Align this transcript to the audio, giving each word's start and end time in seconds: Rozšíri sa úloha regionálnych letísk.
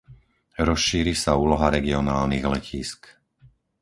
Rozšíri 0.67 1.13
sa 1.23 1.31
úloha 1.43 1.67
regionálnych 1.77 2.45
letísk. 2.53 3.01